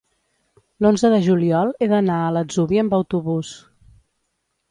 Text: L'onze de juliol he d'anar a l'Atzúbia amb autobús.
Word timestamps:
L'onze 0.85 1.11
de 1.13 1.19
juliol 1.25 1.73
he 1.77 1.89
d'anar 1.91 2.17
a 2.29 2.33
l'Atzúbia 2.37 2.85
amb 2.87 2.97
autobús. 3.01 3.55